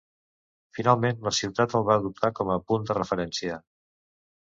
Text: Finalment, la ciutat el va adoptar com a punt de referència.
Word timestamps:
Finalment, 0.77 1.19
la 1.27 1.35
ciutat 1.41 1.77
el 1.81 1.87
va 1.91 1.99
adoptar 2.03 2.33
com 2.43 2.53
a 2.57 2.59
punt 2.73 2.91
de 2.91 2.99
referència. 3.03 3.63